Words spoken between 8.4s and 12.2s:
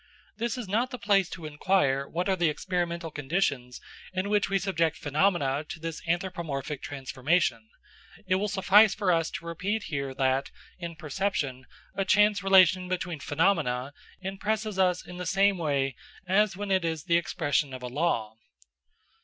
suffice for us to repeat here that, in perception, a